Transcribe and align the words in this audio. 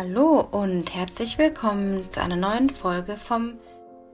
Hallo 0.00 0.46
und 0.52 0.94
herzlich 0.94 1.38
willkommen 1.38 2.08
zu 2.12 2.22
einer 2.22 2.36
neuen 2.36 2.70
Folge 2.70 3.16
vom 3.16 3.58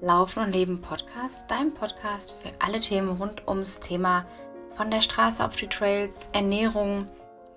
Laufen 0.00 0.42
und 0.42 0.52
Leben 0.52 0.80
Podcast, 0.80 1.50
deinem 1.50 1.74
Podcast 1.74 2.34
für 2.40 2.52
alle 2.58 2.80
Themen 2.80 3.18
rund 3.18 3.46
ums 3.46 3.80
Thema 3.80 4.24
von 4.76 4.90
der 4.90 5.02
Straße 5.02 5.44
auf 5.44 5.56
die 5.56 5.66
Trails, 5.66 6.30
Ernährung, 6.32 7.06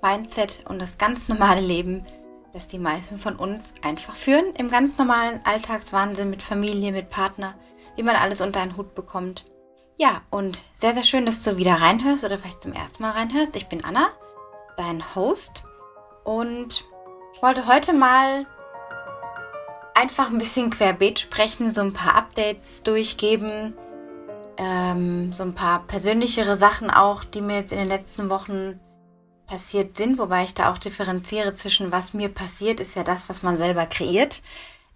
Mindset 0.01 0.60
und 0.67 0.79
das 0.79 0.97
ganz 0.97 1.29
normale 1.29 1.62
Leben, 1.62 2.05
das 2.51 2.67
die 2.67 2.79
meisten 2.79 3.15
von 3.15 3.37
uns 3.37 3.76
einfach 3.81 4.15
führen, 4.15 4.53
im 4.55 4.69
ganz 4.69 4.97
normalen 4.97 5.39
Alltagswahnsinn 5.46 6.29
mit 6.29 6.44
Familie, 6.44 6.91
mit 6.91 7.09
Partner, 7.09 7.53
wie 7.96 8.03
man 8.03 8.17
alles 8.17 8.41
unter 8.41 8.59
einen 8.59 8.75
Hut 8.75 8.94
bekommt. 8.94 9.46
Ja, 9.96 10.23
und 10.31 10.62
sehr, 10.73 10.91
sehr 10.91 11.05
schön, 11.05 11.25
dass 11.25 11.44
du 11.44 11.55
wieder 11.55 11.75
reinhörst 11.75 12.25
oder 12.25 12.37
vielleicht 12.37 12.62
zum 12.62 12.73
ersten 12.73 13.03
Mal 13.03 13.12
reinhörst. 13.12 13.55
Ich 13.55 13.69
bin 13.69 13.85
Anna, 13.85 14.09
dein 14.75 15.15
Host 15.15 15.63
und 16.25 16.84
wollte 17.41 17.67
heute 17.67 17.93
mal 17.93 18.45
einfach 19.93 20.29
ein 20.29 20.37
bisschen 20.37 20.69
querbeet 20.69 21.19
sprechen, 21.19 21.73
so 21.73 21.81
ein 21.81 21.93
paar 21.93 22.15
Updates 22.15 22.83
durchgeben, 22.83 23.73
ähm, 24.57 25.33
so 25.33 25.43
ein 25.43 25.55
paar 25.55 25.83
persönlichere 25.87 26.55
Sachen 26.55 26.89
auch, 26.91 27.23
die 27.23 27.41
mir 27.41 27.57
jetzt 27.57 27.71
in 27.71 27.79
den 27.79 27.87
letzten 27.87 28.29
Wochen 28.29 28.79
passiert 29.47 29.95
sind, 29.95 30.17
wobei 30.19 30.43
ich 30.43 30.53
da 30.53 30.71
auch 30.71 30.77
differenziere 30.77 31.53
zwischen 31.53 31.91
was 31.91 32.13
mir 32.13 32.29
passiert, 32.29 32.79
ist 32.79 32.95
ja 32.95 33.03
das, 33.03 33.29
was 33.29 33.43
man 33.43 33.57
selber 33.57 33.85
kreiert. 33.85 34.41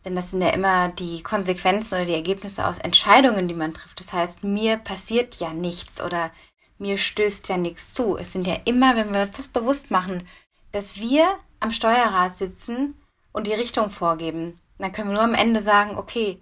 Denn 0.03 0.15
das 0.15 0.31
sind 0.31 0.41
ja 0.41 0.49
immer 0.49 0.89
die 0.89 1.21
Konsequenzen 1.21 1.95
oder 1.95 2.05
die 2.05 2.15
Ergebnisse 2.15 2.67
aus 2.67 2.79
Entscheidungen, 2.79 3.47
die 3.47 3.53
man 3.53 3.73
trifft. 3.73 3.99
Das 3.99 4.13
heißt, 4.13 4.43
mir 4.43 4.77
passiert 4.77 5.35
ja 5.35 5.53
nichts 5.53 6.01
oder 6.01 6.31
mir 6.79 6.97
stößt 6.97 7.47
ja 7.49 7.57
nichts 7.57 7.93
zu. 7.93 8.17
Es 8.17 8.33
sind 8.33 8.47
ja 8.47 8.57
immer, 8.65 8.95
wenn 8.95 9.13
wir 9.13 9.21
uns 9.21 9.31
das 9.31 9.47
bewusst 9.47 9.91
machen, 9.91 10.27
dass 10.71 10.97
wir 10.97 11.37
am 11.61 11.71
Steuerrad 11.71 12.35
sitzen 12.35 13.01
und 13.31 13.47
die 13.47 13.53
Richtung 13.53 13.89
vorgeben. 13.89 14.59
Dann 14.77 14.91
können 14.91 15.09
wir 15.09 15.13
nur 15.13 15.23
am 15.23 15.35
Ende 15.35 15.61
sagen, 15.61 15.97
okay, 15.97 16.41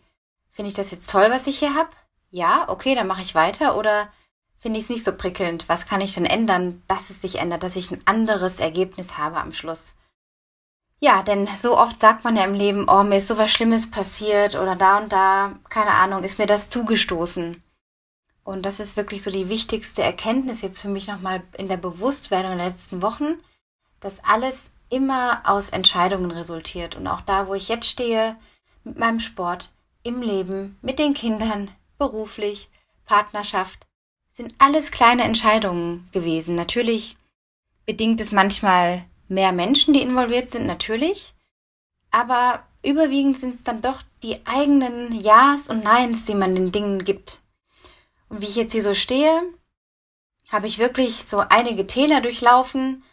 finde 0.50 0.70
ich 0.70 0.76
das 0.76 0.92
jetzt 0.92 1.10
toll, 1.10 1.30
was 1.30 1.48
ich 1.48 1.60
hier 1.60 1.76
habe? 1.76 1.90
Ja, 2.32 2.68
okay, 2.70 2.96
dann 2.96 3.08
mache 3.08 3.22
ich 3.22 3.36
weiter. 3.36 3.78
Oder 3.78 4.10
finde 4.60 4.80
ich 4.80 4.86
es 4.86 4.90
nicht 4.90 5.04
so 5.04 5.16
prickelnd? 5.16 5.68
Was 5.68 5.86
kann 5.86 6.02
ich 6.02 6.14
denn 6.14 6.26
ändern, 6.26 6.82
dass 6.88 7.10
es 7.10 7.22
sich 7.22 7.36
ändert, 7.36 7.64
dass 7.64 7.76
ich 7.76 7.92
ein 7.92 8.02
anderes 8.06 8.60
Ergebnis 8.60 9.18
habe 9.18 9.38
am 9.38 9.54
Schluss? 9.54 9.96
Ja, 11.02 11.24
denn 11.24 11.48
so 11.48 11.78
oft 11.78 12.00
sagt 12.00 12.24
man 12.24 12.36
ja 12.36 12.44
im 12.44 12.54
Leben, 12.54 12.88
oh, 12.90 13.04
mir 13.04 13.18
ist 13.18 13.28
so 13.28 13.38
was 13.38 13.52
Schlimmes 13.52 13.90
passiert 13.90 14.56
oder 14.56 14.76
da 14.76 14.98
und 14.98 15.12
da, 15.12 15.56
keine 15.70 15.92
Ahnung, 15.92 16.24
ist 16.24 16.40
mir 16.40 16.46
das 16.46 16.70
zugestoßen. 16.70 17.64
Und 18.44 18.64
das 18.64 18.80
ist 18.80 18.98
wirklich 18.98 19.24
so 19.24 19.32
die 19.32 19.48
wichtigste 19.48 20.04
Erkenntnis 20.04 20.62
jetzt 20.62 20.82
für 20.82 20.90
mich 20.90 21.08
nochmal 21.08 21.44
in 21.58 21.68
der 21.68 21.78
Bewusstwerdung 21.78 22.58
der 22.58 22.68
letzten 22.68 23.02
Wochen, 23.02 23.38
dass 24.00 24.24
alles 24.24 24.74
immer 24.90 25.42
aus 25.46 25.70
Entscheidungen 25.70 26.32
resultiert. 26.32 26.96
Und 26.96 27.08
auch 27.08 27.22
da, 27.22 27.48
wo 27.48 27.54
ich 27.54 27.70
jetzt 27.70 27.88
stehe, 27.88 28.36
mit 28.84 28.98
meinem 28.98 29.20
Sport, 29.20 29.70
im 30.04 30.22
Leben, 30.22 30.78
mit 30.82 31.00
den 31.00 31.14
Kindern, 31.14 31.70
beruflich, 31.98 32.70
Partnerschaft, 33.06 33.86
sind 34.32 34.56
alles 34.58 34.92
kleine 34.92 35.24
Entscheidungen 35.24 36.08
gewesen. 36.12 36.56
Natürlich 36.56 37.18
bedingt 37.86 38.22
es 38.22 38.32
manchmal 38.32 39.06
mehr 39.28 39.52
Menschen, 39.52 39.94
die 39.94 40.02
involviert 40.02 40.50
sind, 40.50 40.66
natürlich. 40.66 41.34
Aber 42.12 42.64
überwiegend 42.84 43.40
sind 43.40 43.56
es 43.56 43.64
dann 43.64 43.82
doch 43.82 44.02
die 44.24 44.46
eigenen 44.46 45.20
Ja's 45.20 45.70
und 45.70 45.84
Neins, 45.84 46.26
die 46.26 46.36
man 46.36 46.56
den 46.56 46.72
Dingen 46.72 47.04
gibt. 47.04 47.42
Und 48.30 48.42
wie 48.42 48.46
ich 48.46 48.56
jetzt 48.56 48.72
hier 48.72 48.84
so 48.84 48.94
stehe, 48.94 49.42
habe 50.52 50.68
ich 50.68 50.80
wirklich 50.80 51.26
so 51.26 51.40
einige 51.40 51.86
Täler 51.86 52.22
durchlaufen, 52.22 53.04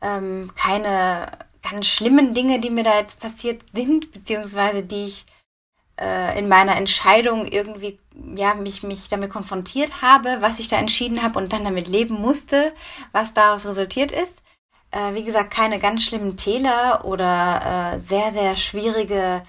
ähm, 0.00 0.52
keine 0.56 1.26
ganz 1.62 1.86
schlimmen 1.86 2.34
Dinge, 2.34 2.60
die 2.60 2.70
mir 2.70 2.84
da 2.84 2.98
jetzt 2.98 3.20
passiert 3.20 3.62
sind, 3.72 4.12
beziehungsweise 4.12 4.82
die 4.82 5.06
ich 5.06 5.26
äh, 6.00 6.38
in 6.38 6.48
meiner 6.48 6.76
Entscheidung 6.76 7.46
irgendwie 7.46 7.98
ja 8.34 8.54
mich 8.54 8.82
mich 8.82 9.08
damit 9.08 9.30
konfrontiert 9.30 10.02
habe, 10.02 10.38
was 10.40 10.58
ich 10.58 10.68
da 10.68 10.76
entschieden 10.76 11.22
habe 11.22 11.38
und 11.38 11.52
dann 11.52 11.64
damit 11.64 11.88
leben 11.88 12.14
musste, 12.20 12.72
was 13.12 13.34
daraus 13.34 13.66
resultiert 13.66 14.12
ist. 14.12 14.42
Äh, 14.90 15.14
wie 15.14 15.24
gesagt, 15.24 15.50
keine 15.50 15.78
ganz 15.78 16.04
schlimmen 16.04 16.36
Täler 16.36 17.04
oder 17.04 17.94
äh, 17.96 18.00
sehr 18.00 18.32
sehr 18.32 18.56
schwierige 18.56 19.42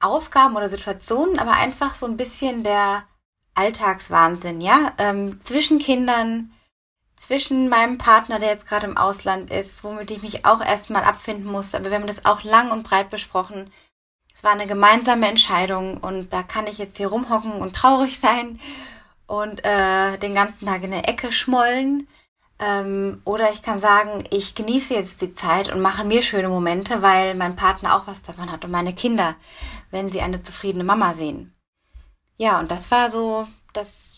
Aufgaben 0.00 0.56
oder 0.56 0.68
Situationen, 0.68 1.38
aber 1.38 1.52
einfach 1.52 1.94
so 1.94 2.06
ein 2.06 2.16
bisschen 2.16 2.64
der 2.64 3.04
Alltagswahnsinn, 3.54 4.60
ja, 4.60 4.92
ähm, 4.98 5.40
zwischen 5.42 5.78
Kindern, 5.78 6.52
zwischen 7.16 7.68
meinem 7.68 7.98
Partner, 7.98 8.38
der 8.38 8.50
jetzt 8.50 8.66
gerade 8.66 8.86
im 8.86 8.96
Ausland 8.96 9.50
ist, 9.50 9.82
womit 9.82 10.10
ich 10.10 10.22
mich 10.22 10.44
auch 10.44 10.60
erstmal 10.60 11.04
abfinden 11.04 11.50
musste. 11.50 11.78
Aber 11.78 11.90
wir 11.90 11.96
haben 11.96 12.06
das 12.06 12.26
auch 12.26 12.42
lang 12.44 12.70
und 12.70 12.82
breit 12.82 13.10
besprochen. 13.10 13.72
Es 14.34 14.44
war 14.44 14.52
eine 14.52 14.66
gemeinsame 14.66 15.26
Entscheidung 15.26 15.96
und 15.96 16.32
da 16.32 16.42
kann 16.42 16.66
ich 16.66 16.76
jetzt 16.78 16.98
hier 16.98 17.08
rumhocken 17.08 17.52
und 17.52 17.74
traurig 17.74 18.18
sein 18.18 18.60
und 19.26 19.64
äh, 19.64 20.18
den 20.18 20.34
ganzen 20.34 20.66
Tag 20.66 20.82
in 20.82 20.90
der 20.90 21.08
Ecke 21.08 21.32
schmollen. 21.32 22.06
Ähm, 22.58 23.20
oder 23.24 23.52
ich 23.52 23.62
kann 23.62 23.80
sagen, 23.80 24.24
ich 24.30 24.54
genieße 24.54 24.94
jetzt 24.94 25.20
die 25.20 25.32
Zeit 25.32 25.70
und 25.70 25.80
mache 25.80 26.04
mir 26.04 26.22
schöne 26.22 26.48
Momente, 26.48 27.02
weil 27.02 27.34
mein 27.34 27.56
Partner 27.56 27.96
auch 27.96 28.06
was 28.06 28.22
davon 28.22 28.50
hat 28.50 28.64
und 28.64 28.70
meine 28.70 28.94
Kinder, 28.94 29.36
wenn 29.90 30.08
sie 30.08 30.20
eine 30.20 30.42
zufriedene 30.42 30.84
Mama 30.84 31.12
sehen. 31.12 31.54
Ja, 32.38 32.58
und 32.58 32.70
das 32.70 32.90
war 32.90 33.10
so 33.10 33.46
das, 33.72 34.16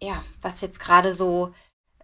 ja, 0.00 0.22
was 0.42 0.60
jetzt 0.60 0.80
gerade 0.80 1.14
so 1.14 1.54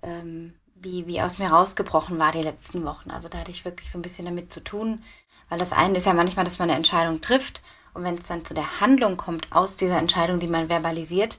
ähm, 0.03 0.55
wie, 0.75 1.07
wie 1.07 1.21
aus 1.21 1.39
mir 1.39 1.51
rausgebrochen 1.51 2.19
war 2.19 2.33
die 2.33 2.43
letzten 2.43 2.85
Wochen. 2.85 3.11
Also 3.11 3.29
da 3.29 3.39
hatte 3.39 3.51
ich 3.51 3.65
wirklich 3.65 3.91
so 3.91 3.99
ein 3.99 4.03
bisschen 4.03 4.25
damit 4.25 4.53
zu 4.53 4.61
tun, 4.61 5.03
weil 5.49 5.59
das 5.59 5.73
eine 5.73 5.99
ist 5.99 6.07
ja 6.07 6.15
manchmal, 6.15 6.45
dass 6.45 6.59
man 6.59 6.69
eine 6.71 6.77
Entscheidung 6.77 7.21
trifft 7.21 7.61
und 7.93 8.05
wenn 8.05 8.15
es 8.15 8.27
dann 8.27 8.45
zu 8.45 8.55
der 8.55 8.81
Handlung 8.81 9.17
kommt 9.17 9.53
aus 9.53 9.77
dieser 9.77 9.99
Entscheidung, 9.99 10.41
die 10.41 10.47
man 10.47 10.69
verbalisiert, 10.69 11.39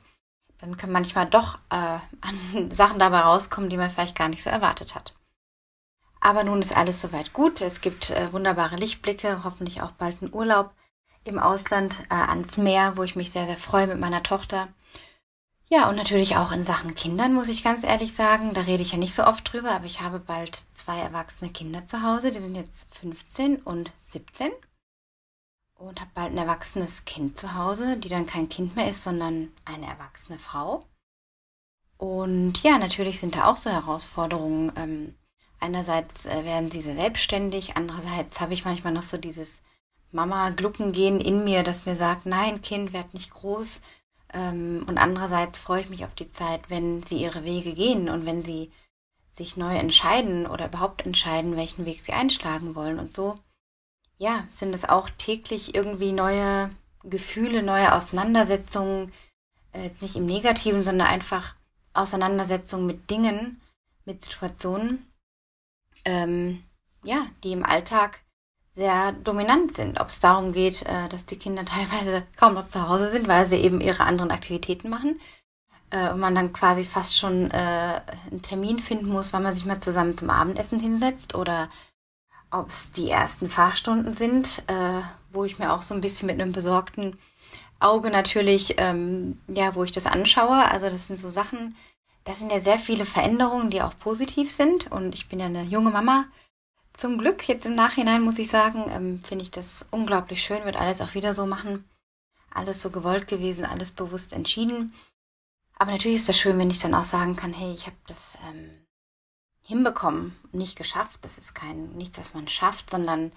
dann 0.60 0.78
können 0.78 0.94
manchmal 0.94 1.26
doch 1.26 1.58
äh, 1.70 1.98
Sachen 2.74 3.00
dabei 3.00 3.22
rauskommen, 3.22 3.70
die 3.70 3.78
man 3.78 3.90
vielleicht 3.90 4.18
gar 4.18 4.30
nicht 4.30 4.44
so 4.44 4.50
erwartet 4.50 4.96
hat. 4.96 5.14
Aber 6.20 6.44
nun 6.44 6.62
ist 6.62 6.78
alles 6.78 7.02
soweit 7.02 7.34
gut. 7.34 7.62
Es 7.62 7.82
gibt 7.82 8.12
äh, 8.12 8.32
wunderbare 8.32 8.76
Lichtblicke, 8.76 9.44
hoffentlich 9.44 9.82
auch 9.82 9.92
bald 9.92 10.22
einen 10.22 10.34
Urlaub 10.34 10.72
im 11.24 11.40
Ausland 11.40 11.96
äh, 12.10 12.16
ans 12.16 12.58
Meer, 12.58 12.96
wo 12.96 13.04
ich 13.04 13.16
mich 13.16 13.32
sehr, 13.32 13.48
sehr 13.48 13.58
freue 13.58 13.88
mit 13.88 14.00
meiner 14.00 14.22
Tochter. 14.22 14.68
Ja, 15.74 15.88
und 15.88 15.96
natürlich 15.96 16.36
auch 16.36 16.52
in 16.52 16.66
Sachen 16.66 16.96
Kindern, 16.96 17.34
muss 17.34 17.48
ich 17.48 17.64
ganz 17.64 17.86
ehrlich 17.86 18.14
sagen. 18.14 18.54
Da 18.54 18.60
rede 18.60 18.84
ich 18.84 18.92
ja 18.92 18.98
nicht 18.98 19.16
so 19.16 19.24
oft 19.24 19.54
drüber, 19.54 19.72
aber 19.72 19.86
ich 19.86 20.02
habe 20.02 20.20
bald 20.20 20.66
zwei 20.74 21.00
erwachsene 21.00 21.50
Kinder 21.50 21.86
zu 21.86 22.04
Hause. 22.04 22.34
Die 22.34 22.40
sind 22.40 22.56
jetzt 22.56 22.94
15 22.96 23.56
und 23.62 23.90
17. 23.96 24.52
Und 25.76 26.02
habe 26.02 26.12
bald 26.14 26.34
ein 26.34 26.38
erwachsenes 26.38 27.06
Kind 27.06 27.40
zu 27.40 27.56
Hause, 27.56 27.96
die 27.96 28.10
dann 28.10 28.26
kein 28.26 28.50
Kind 28.50 28.76
mehr 28.76 28.90
ist, 28.90 29.02
sondern 29.02 29.54
eine 29.64 29.88
erwachsene 29.88 30.38
Frau. 30.40 30.82
Und 31.98 32.62
ja, 32.64 32.78
natürlich 32.78 33.20
sind 33.20 33.36
da 33.36 33.46
auch 33.46 33.56
so 33.56 33.70
Herausforderungen. 33.70 34.74
Ähm, 34.76 35.16
einerseits 35.62 36.26
äh, 36.26 36.44
werden 36.44 36.70
sie 36.70 36.82
sehr 36.82 36.96
selbstständig, 36.96 37.78
andererseits 37.78 38.42
habe 38.42 38.54
ich 38.54 38.66
manchmal 38.66 38.92
noch 38.92 39.04
so 39.04 39.18
dieses 39.18 39.62
Mama-Gluckengehen 40.12 41.22
in 41.22 41.46
mir, 41.46 41.64
das 41.64 41.86
mir 41.86 41.96
sagt, 41.96 42.26
nein, 42.26 42.62
Kind, 42.62 42.92
werd 42.92 43.14
nicht 43.14 43.32
groß, 43.32 43.80
und 44.34 44.98
andererseits 44.98 45.58
freue 45.58 45.82
ich 45.82 45.90
mich 45.90 46.06
auf 46.06 46.16
die 46.16 46.32
Zeit, 46.32 46.70
wenn 46.70 47.04
sie 47.04 47.18
ihre 47.18 47.44
Wege 47.44 47.74
gehen 47.74 48.10
und 48.10 48.26
wenn 48.26 48.42
sie 48.42 48.72
sich 49.30 49.58
neu 49.58 49.76
entscheiden 49.76 50.46
oder 50.46 50.68
überhaupt 50.68 51.06
entscheiden, 51.06 51.56
welchen 51.56 51.86
Weg 51.86 52.02
sie 52.02 52.14
einschlagen 52.14 52.76
wollen. 52.76 53.00
Und 53.00 53.14
so, 53.14 53.36
ja, 54.18 54.48
sind 54.52 54.76
es 54.76 54.88
auch 54.88 55.10
täglich 55.10 55.76
irgendwie 55.76 56.12
neue 56.12 56.70
Gefühle, 57.04 57.64
neue 57.64 57.94
Auseinandersetzungen, 57.94 59.12
äh, 59.74 59.84
jetzt 59.84 60.02
nicht 60.02 60.16
im 60.16 60.26
Negativen, 60.26 60.84
sondern 60.84 61.08
einfach 61.08 61.56
Auseinandersetzungen 61.94 62.86
mit 62.86 63.10
Dingen, 63.10 63.60
mit 64.06 64.22
Situationen, 64.22 65.06
ähm, 66.06 66.64
ja, 67.04 67.28
die 67.44 67.52
im 67.52 67.66
Alltag 67.66 68.20
sehr 68.74 69.12
dominant 69.12 69.74
sind. 69.74 70.00
Ob 70.00 70.10
es 70.10 70.20
darum 70.20 70.54
geht, 70.54 70.84
äh, 70.84 71.10
dass 71.10 71.26
die 71.26 71.38
Kinder 71.38 71.66
teilweise 71.66 72.24
kaum 72.38 72.54
noch 72.54 72.66
zu 72.66 72.88
Hause 72.88 73.10
sind, 73.12 73.28
weil 73.28 73.46
sie 73.46 73.58
eben 73.58 73.82
ihre 73.82 74.04
anderen 74.04 74.32
Aktivitäten 74.32 74.90
machen. 74.90 75.20
Äh, 75.90 76.12
und 76.12 76.20
man 76.20 76.36
dann 76.36 76.54
quasi 76.54 76.84
fast 76.84 77.18
schon 77.18 77.52
äh, 77.52 78.02
einen 78.32 78.42
Termin 78.42 78.80
finden 78.80 79.10
muss, 79.10 79.34
wann 79.34 79.44
man 79.44 79.54
sich 79.54 79.66
mal 79.66 79.80
zusammen 79.80 80.18
zum 80.18 80.30
Abendessen 80.30 80.80
hinsetzt. 80.80 81.36
Oder 81.36 81.70
ob 82.50 82.70
es 82.70 82.92
die 82.92 83.10
ersten 83.10 83.48
Fahrstunden 83.48 84.14
sind, 84.14 84.64
wo 85.32 85.46
ich 85.46 85.58
mir 85.58 85.72
auch 85.72 85.82
so 85.82 85.96
ein 85.96 86.02
bisschen 86.02 86.28
mit 86.28 86.42
einem 86.42 86.52
besorgten 86.52 87.18
Auge 87.80 88.12
natürlich, 88.12 88.76
ähm, 88.78 89.40
ja, 89.48 89.74
wo 89.74 89.86
ich 89.86 89.94
das 89.94 90.06
anschaue. 90.06 90.70
Also 90.70 90.90
das 90.90 91.08
sind 91.08 91.18
so 91.18 91.30
Sachen, 91.30 91.78
das 92.26 92.40
sind 92.40 92.52
ja 92.52 92.60
sehr 92.60 92.78
viele 92.78 93.06
Veränderungen, 93.06 93.70
die 93.70 93.82
auch 93.82 93.98
positiv 93.98 94.52
sind. 94.52 94.92
Und 94.92 95.16
ich 95.16 95.30
bin 95.30 95.40
ja 95.40 95.46
eine 95.46 95.64
junge 95.64 95.92
Mama 95.92 96.26
zum 96.94 97.18
Glück, 97.18 97.48
jetzt 97.48 97.66
im 97.66 97.76
Nachhinein 97.76 98.22
muss 98.22 98.40
ich 98.40 98.50
sagen, 98.50 98.86
ähm, 98.90 99.24
finde 99.24 99.44
ich 99.44 99.52
das 99.52 99.88
unglaublich 99.92 100.44
schön, 100.44 100.66
wird 100.66 100.76
alles 100.76 101.02
auch 101.02 101.14
wieder 101.14 101.34
so 101.34 101.46
machen. 101.46 101.90
Alles 102.54 102.82
so 102.82 102.90
gewollt 102.90 103.28
gewesen, 103.28 103.66
alles 103.66 103.92
bewusst 103.92 104.34
entschieden. 104.34 104.94
Aber 105.78 105.92
natürlich 105.92 106.18
ist 106.18 106.30
das 106.30 106.38
schön, 106.38 106.60
wenn 106.60 106.70
ich 106.70 106.80
dann 106.80 106.94
auch 106.94 107.06
sagen 107.06 107.36
kann, 107.36 107.54
hey, 107.54 107.74
ich 107.74 107.88
habe 107.88 107.96
das 108.08 108.38
ähm, 108.48 108.86
hinbekommen, 109.66 110.38
nicht 110.52 110.78
geschafft. 110.78 111.20
Das 111.22 111.38
ist 111.38 111.56
kein 111.56 111.94
nichts, 111.94 112.20
was 112.20 112.34
man 112.34 112.48
schafft, 112.48 112.90
sondern 112.90 113.32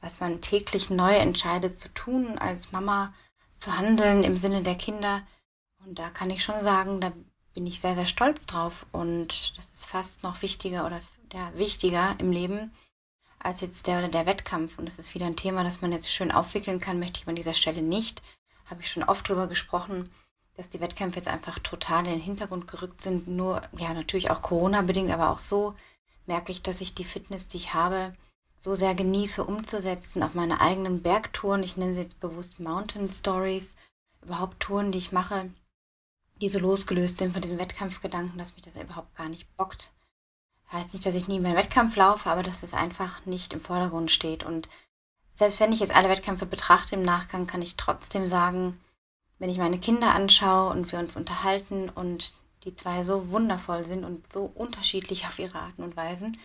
was 0.00 0.20
man 0.20 0.40
täglich 0.40 0.90
neu 0.90 1.14
entscheidet 1.14 1.78
zu 1.78 1.92
tun, 1.92 2.38
als 2.38 2.72
Mama 2.72 3.14
zu 3.58 3.76
handeln 3.76 4.24
im 4.24 4.38
Sinne 4.38 4.62
der 4.62 4.74
Kinder. 4.74 5.22
Und 5.84 5.98
da 5.98 6.10
kann 6.10 6.30
ich 6.30 6.42
schon 6.42 6.62
sagen, 6.62 7.00
da 7.00 7.12
bin 7.54 7.66
ich 7.66 7.80
sehr, 7.80 7.94
sehr 7.94 8.06
stolz 8.06 8.46
drauf. 8.46 8.86
Und 8.92 9.56
das 9.58 9.70
ist 9.70 9.86
fast 9.86 10.22
noch 10.22 10.42
wichtiger 10.42 10.86
oder 10.86 11.00
ja, 11.32 11.52
wichtiger 11.54 12.16
im 12.18 12.32
Leben 12.32 12.72
als 13.38 13.60
jetzt 13.60 13.86
der 13.86 13.98
oder 13.98 14.08
der 14.08 14.26
Wettkampf. 14.26 14.78
Und 14.78 14.86
das 14.86 14.98
ist 14.98 15.14
wieder 15.14 15.26
ein 15.26 15.36
Thema, 15.36 15.64
das 15.64 15.80
man 15.80 15.92
jetzt 15.92 16.12
schön 16.12 16.32
aufwickeln 16.32 16.80
kann, 16.80 16.98
möchte 16.98 17.20
ich 17.20 17.28
an 17.28 17.36
dieser 17.36 17.54
Stelle 17.54 17.82
nicht. 17.82 18.22
Habe 18.66 18.82
ich 18.82 18.90
schon 18.90 19.04
oft 19.04 19.28
drüber 19.28 19.46
gesprochen, 19.46 20.08
dass 20.56 20.68
die 20.68 20.80
Wettkämpfe 20.80 21.16
jetzt 21.16 21.28
einfach 21.28 21.58
total 21.58 22.06
in 22.06 22.12
den 22.12 22.20
Hintergrund 22.20 22.66
gerückt 22.66 23.00
sind. 23.00 23.28
Nur, 23.28 23.62
ja, 23.78 23.92
natürlich 23.94 24.30
auch 24.30 24.42
Corona-bedingt, 24.42 25.10
aber 25.10 25.30
auch 25.30 25.38
so 25.38 25.74
merke 26.26 26.50
ich, 26.50 26.62
dass 26.62 26.80
ich 26.80 26.94
die 26.94 27.04
Fitness, 27.04 27.48
die 27.48 27.58
ich 27.58 27.74
habe, 27.74 28.14
so 28.58 28.74
sehr 28.74 28.94
genieße 28.94 29.44
umzusetzen 29.44 30.22
auf 30.22 30.34
meine 30.34 30.60
eigenen 30.60 31.02
Bergtouren. 31.02 31.62
Ich 31.62 31.76
nenne 31.76 31.94
sie 31.94 32.00
jetzt 32.00 32.20
bewusst 32.20 32.58
Mountain 32.58 33.10
Stories, 33.10 33.76
überhaupt 34.22 34.60
Touren, 34.60 34.90
die 34.92 34.98
ich 34.98 35.12
mache, 35.12 35.50
die 36.40 36.48
so 36.48 36.58
losgelöst 36.58 37.18
sind 37.18 37.32
von 37.32 37.42
diesem 37.42 37.58
Wettkampfgedanken, 37.58 38.38
dass 38.38 38.54
mich 38.54 38.64
das 38.64 38.76
überhaupt 38.76 39.14
gar 39.14 39.28
nicht 39.28 39.54
bockt. 39.56 39.92
Heißt 40.72 40.92
nicht, 40.92 41.06
dass 41.06 41.14
ich 41.14 41.28
nie 41.28 41.40
mehr 41.40 41.54
Wettkampf 41.54 41.94
laufe, 41.96 42.28
aber 42.30 42.42
dass 42.42 42.62
es 42.62 42.74
einfach 42.74 43.24
nicht 43.24 43.52
im 43.52 43.60
Vordergrund 43.60 44.10
steht. 44.10 44.42
Und 44.42 44.68
selbst 45.34 45.60
wenn 45.60 45.72
ich 45.72 45.80
jetzt 45.80 45.94
alle 45.94 46.08
Wettkämpfe 46.08 46.46
betrachte 46.46 46.96
im 46.96 47.02
Nachgang, 47.02 47.46
kann 47.46 47.62
ich 47.62 47.76
trotzdem 47.76 48.26
sagen, 48.26 48.80
wenn 49.38 49.50
ich 49.50 49.58
meine 49.58 49.78
Kinder 49.78 50.14
anschaue 50.14 50.70
und 50.70 50.90
wir 50.90 50.98
uns 50.98 51.14
unterhalten 51.14 51.88
und 51.90 52.34
die 52.64 52.74
zwei 52.74 53.04
so 53.04 53.30
wundervoll 53.30 53.84
sind 53.84 54.04
und 54.04 54.30
so 54.30 54.50
unterschiedlich 54.54 55.24
auf 55.26 55.38
ihre 55.38 55.58
Arten 55.58 55.82
und 55.82 55.96
Weisen, 55.96 56.38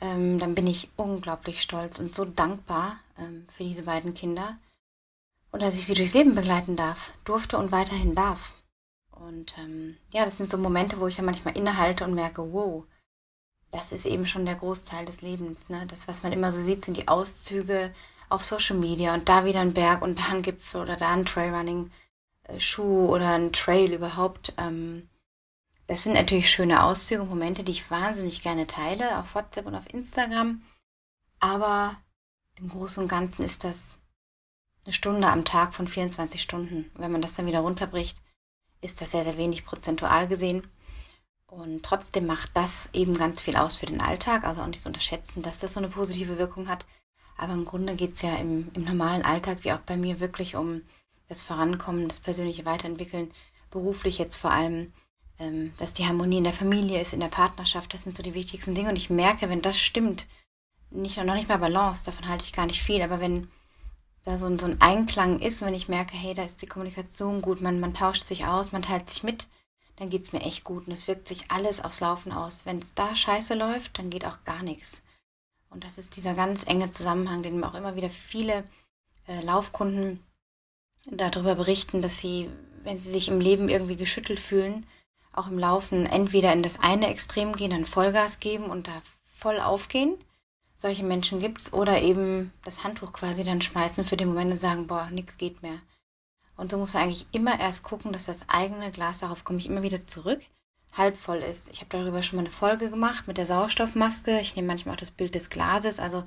ähm, 0.00 0.38
dann 0.38 0.54
bin 0.54 0.66
ich 0.66 0.88
unglaublich 0.96 1.60
stolz 1.62 1.98
und 1.98 2.14
so 2.14 2.24
dankbar 2.24 2.98
ähm, 3.18 3.46
für 3.56 3.64
diese 3.64 3.84
beiden 3.84 4.14
Kinder 4.14 4.56
und 5.50 5.62
dass 5.62 5.76
ich 5.76 5.86
sie 5.86 5.94
durchs 5.94 6.14
Leben 6.14 6.34
begleiten 6.34 6.76
darf, 6.76 7.12
durfte 7.24 7.58
und 7.58 7.70
weiterhin 7.70 8.14
darf. 8.14 8.54
Und 9.12 9.56
ähm, 9.58 9.96
ja, 10.10 10.24
das 10.24 10.36
sind 10.36 10.50
so 10.50 10.58
Momente, 10.58 10.98
wo 10.98 11.06
ich 11.06 11.16
ja 11.16 11.22
manchmal 11.22 11.56
innehalte 11.56 12.04
und 12.04 12.14
merke, 12.14 12.52
wow, 12.52 12.84
das 13.74 13.90
ist 13.90 14.06
eben 14.06 14.24
schon 14.24 14.46
der 14.46 14.54
Großteil 14.54 15.04
des 15.04 15.20
Lebens. 15.20 15.68
Ne? 15.68 15.84
Das, 15.88 16.06
was 16.06 16.22
man 16.22 16.32
immer 16.32 16.52
so 16.52 16.62
sieht, 16.62 16.84
sind 16.84 16.96
die 16.96 17.08
Auszüge 17.08 17.92
auf 18.28 18.44
Social 18.44 18.76
Media 18.76 19.12
und 19.14 19.28
da 19.28 19.44
wieder 19.44 19.60
ein 19.60 19.74
Berg 19.74 20.00
und 20.00 20.20
da 20.20 20.30
ein 20.30 20.42
Gipfel 20.42 20.80
oder 20.80 20.96
da 20.96 21.10
ein 21.10 21.26
Trailrunning-Schuh 21.26 23.08
oder 23.08 23.30
ein 23.34 23.52
Trail 23.52 23.92
überhaupt. 23.92 24.54
Ähm, 24.58 25.08
das 25.88 26.04
sind 26.04 26.12
natürlich 26.12 26.50
schöne 26.50 26.84
Auszüge 26.84 27.22
und 27.22 27.28
Momente, 27.28 27.64
die 27.64 27.72
ich 27.72 27.90
wahnsinnig 27.90 28.42
gerne 28.42 28.68
teile 28.68 29.18
auf 29.18 29.34
WhatsApp 29.34 29.66
und 29.66 29.74
auf 29.74 29.92
Instagram. 29.92 30.62
Aber 31.40 31.96
im 32.54 32.68
Großen 32.68 33.02
und 33.02 33.08
Ganzen 33.08 33.44
ist 33.44 33.64
das 33.64 33.98
eine 34.84 34.92
Stunde 34.92 35.26
am 35.26 35.44
Tag 35.44 35.74
von 35.74 35.88
24 35.88 36.40
Stunden. 36.40 36.92
Wenn 36.94 37.10
man 37.10 37.22
das 37.22 37.34
dann 37.34 37.46
wieder 37.46 37.60
runterbricht, 37.60 38.22
ist 38.80 39.00
das 39.00 39.10
sehr, 39.10 39.24
sehr 39.24 39.36
wenig 39.36 39.64
prozentual 39.64 40.28
gesehen. 40.28 40.62
Und 41.56 41.82
trotzdem 41.82 42.26
macht 42.26 42.50
das 42.54 42.88
eben 42.92 43.16
ganz 43.16 43.40
viel 43.40 43.56
aus 43.56 43.76
für 43.76 43.86
den 43.86 44.00
Alltag. 44.00 44.44
Also 44.44 44.62
auch 44.62 44.66
nicht 44.66 44.82
zu 44.82 44.88
unterschätzen, 44.88 45.42
dass 45.42 45.60
das 45.60 45.74
so 45.74 45.80
eine 45.80 45.88
positive 45.88 46.38
Wirkung 46.38 46.68
hat. 46.68 46.86
Aber 47.36 47.52
im 47.52 47.64
Grunde 47.64 47.96
geht 47.96 48.12
es 48.12 48.22
ja 48.22 48.36
im, 48.36 48.70
im 48.74 48.84
normalen 48.84 49.22
Alltag, 49.22 49.58
wie 49.62 49.72
auch 49.72 49.80
bei 49.80 49.96
mir, 49.96 50.20
wirklich 50.20 50.56
um 50.56 50.82
das 51.28 51.42
Vorankommen, 51.42 52.08
das 52.08 52.20
persönliche 52.20 52.64
Weiterentwickeln, 52.64 53.32
beruflich 53.70 54.18
jetzt 54.18 54.36
vor 54.36 54.50
allem 54.50 54.92
ähm, 55.38 55.72
dass 55.78 55.92
die 55.92 56.06
Harmonie 56.06 56.38
in 56.38 56.44
der 56.44 56.52
Familie 56.52 57.00
ist, 57.00 57.12
in 57.12 57.20
der 57.20 57.28
Partnerschaft, 57.28 57.92
das 57.92 58.02
sind 58.02 58.16
so 58.16 58.22
die 58.22 58.34
wichtigsten 58.34 58.74
Dinge. 58.74 58.88
Und 58.90 58.96
ich 58.96 59.10
merke, 59.10 59.48
wenn 59.48 59.62
das 59.62 59.78
stimmt, 59.78 60.26
nicht, 60.90 61.16
noch 61.16 61.34
nicht 61.34 61.48
mal 61.48 61.58
Balance, 61.58 62.04
davon 62.04 62.28
halte 62.28 62.44
ich 62.44 62.52
gar 62.52 62.66
nicht 62.66 62.82
viel, 62.82 63.02
aber 63.02 63.20
wenn 63.20 63.48
da 64.24 64.38
so 64.38 64.46
ein, 64.46 64.58
so 64.58 64.66
ein 64.66 64.80
Einklang 64.80 65.40
ist, 65.40 65.60
wenn 65.62 65.74
ich 65.74 65.88
merke, 65.88 66.16
hey, 66.16 66.34
da 66.34 66.44
ist 66.44 66.62
die 66.62 66.66
Kommunikation 66.66 67.42
gut, 67.42 67.60
man, 67.60 67.80
man 67.80 67.94
tauscht 67.94 68.24
sich 68.24 68.46
aus, 68.46 68.72
man 68.72 68.82
teilt 68.82 69.08
sich 69.08 69.22
mit, 69.22 69.46
dann 69.96 70.10
geht 70.10 70.22
es 70.22 70.32
mir 70.32 70.40
echt 70.40 70.64
gut 70.64 70.86
und 70.86 70.92
es 70.92 71.06
wirkt 71.06 71.28
sich 71.28 71.50
alles 71.50 71.82
aufs 71.82 72.00
Laufen 72.00 72.32
aus. 72.32 72.66
Wenn 72.66 72.78
es 72.78 72.94
da 72.94 73.14
scheiße 73.14 73.54
läuft, 73.54 73.98
dann 73.98 74.10
geht 74.10 74.24
auch 74.24 74.44
gar 74.44 74.62
nichts. 74.62 75.02
Und 75.70 75.84
das 75.84 75.98
ist 75.98 76.16
dieser 76.16 76.34
ganz 76.34 76.66
enge 76.66 76.90
Zusammenhang, 76.90 77.42
den 77.42 77.60
mir 77.60 77.68
auch 77.68 77.74
immer 77.74 77.96
wieder 77.96 78.10
viele 78.10 78.64
äh, 79.26 79.40
Laufkunden 79.40 80.20
darüber 81.06 81.54
berichten, 81.54 82.02
dass 82.02 82.18
sie, 82.18 82.48
wenn 82.82 82.98
sie 82.98 83.10
sich 83.10 83.28
im 83.28 83.40
Leben 83.40 83.68
irgendwie 83.68 83.96
geschüttelt 83.96 84.40
fühlen, 84.40 84.86
auch 85.32 85.48
im 85.48 85.58
Laufen 85.58 86.06
entweder 86.06 86.52
in 86.52 86.62
das 86.62 86.78
eine 86.80 87.08
Extrem 87.08 87.54
gehen, 87.54 87.70
dann 87.70 87.86
Vollgas 87.86 88.40
geben 88.40 88.66
und 88.66 88.86
da 88.86 89.02
voll 89.22 89.60
aufgehen. 89.60 90.16
Solche 90.76 91.02
Menschen 91.02 91.40
gibt's 91.40 91.72
oder 91.72 92.02
eben 92.02 92.52
das 92.64 92.84
Handtuch 92.84 93.12
quasi 93.12 93.42
dann 93.42 93.62
schmeißen 93.62 94.04
für 94.04 94.16
den 94.16 94.28
Moment 94.28 94.52
und 94.52 94.60
sagen, 94.60 94.86
boah, 94.86 95.08
nix 95.10 95.38
geht 95.38 95.62
mehr. 95.62 95.80
Und 96.56 96.70
so 96.70 96.78
muss 96.78 96.94
man 96.94 97.04
eigentlich 97.04 97.26
immer 97.32 97.58
erst 97.58 97.82
gucken, 97.82 98.12
dass 98.12 98.26
das 98.26 98.48
eigene 98.48 98.90
Glas, 98.92 99.20
darauf 99.20 99.44
komme 99.44 99.58
ich 99.58 99.66
immer 99.66 99.82
wieder 99.82 100.04
zurück, 100.04 100.40
halb 100.92 101.16
voll 101.16 101.38
ist. 101.38 101.70
Ich 101.70 101.80
habe 101.80 101.90
darüber 101.90 102.22
schon 102.22 102.36
mal 102.36 102.44
eine 102.44 102.52
Folge 102.52 102.90
gemacht 102.90 103.26
mit 103.26 103.36
der 103.36 103.46
Sauerstoffmaske. 103.46 104.40
Ich 104.40 104.54
nehme 104.54 104.68
manchmal 104.68 104.94
auch 104.94 105.00
das 105.00 105.10
Bild 105.10 105.34
des 105.34 105.50
Glases, 105.50 105.98
also 105.98 106.24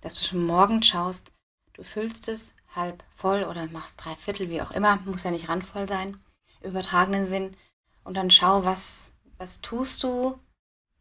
dass 0.00 0.16
du 0.16 0.24
schon 0.24 0.44
morgen 0.44 0.82
schaust, 0.82 1.32
du 1.72 1.82
füllst 1.82 2.28
es 2.28 2.54
halb 2.74 3.02
voll 3.14 3.44
oder 3.44 3.66
machst 3.66 4.04
drei 4.04 4.14
Viertel, 4.16 4.50
wie 4.50 4.60
auch 4.60 4.70
immer, 4.70 4.96
muss 5.04 5.24
ja 5.24 5.30
nicht 5.30 5.48
randvoll 5.48 5.88
sein, 5.88 6.18
im 6.60 6.70
übertragenen 6.70 7.28
Sinn 7.28 7.56
und 8.04 8.14
dann 8.14 8.30
schau, 8.30 8.64
was, 8.64 9.10
was 9.38 9.60
tust 9.60 10.02
du, 10.02 10.38